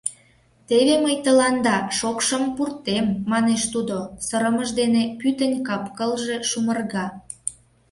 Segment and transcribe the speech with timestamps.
[0.67, 7.05] Теве мый тыланда шокшым пуртем!— манеш тудо, сырымыж дене пӱтынь кап-кылже шумырга.